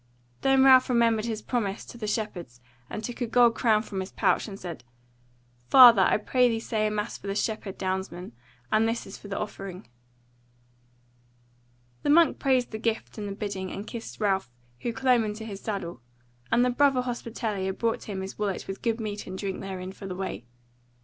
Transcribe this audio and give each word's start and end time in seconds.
Then 0.41 0.63
Ralph 0.63 0.89
remembered 0.89 1.25
his 1.25 1.43
promise 1.43 1.85
to 1.85 1.95
the 1.95 2.07
shepherds 2.07 2.59
and 2.89 3.03
took 3.03 3.21
a 3.21 3.27
gold 3.27 3.53
crown 3.53 3.83
from 3.83 3.99
his 3.99 4.11
pouch, 4.11 4.47
and 4.47 4.59
said: 4.59 4.83
"Father, 5.69 6.01
I 6.01 6.17
pray 6.17 6.49
thee 6.49 6.59
say 6.59 6.87
a 6.87 6.89
mass 6.89 7.19
for 7.19 7.27
the 7.27 7.35
shepherd 7.35 7.77
downsmen; 7.77 8.31
and 8.71 8.87
this 8.89 9.05
is 9.05 9.19
for 9.19 9.27
the 9.27 9.37
offering." 9.37 9.87
The 12.01 12.09
monk 12.09 12.39
praised 12.39 12.71
the 12.71 12.79
gift 12.79 13.19
and 13.19 13.27
the 13.27 13.33
bidding, 13.35 13.71
and 13.71 13.85
kissed 13.85 14.19
Ralph, 14.19 14.49
who 14.79 14.91
clomb 14.91 15.23
into 15.23 15.45
his 15.45 15.61
saddle; 15.61 16.01
and 16.51 16.65
the 16.65 16.71
brother 16.71 17.03
hospitalier 17.03 17.71
brought 17.71 18.05
him 18.05 18.21
his 18.21 18.39
wallet 18.39 18.67
with 18.67 18.81
good 18.81 18.99
meat 18.99 19.27
and 19.27 19.37
drink 19.37 19.61
therein 19.61 19.91
for 19.91 20.07
the 20.07 20.15
way. 20.15 20.45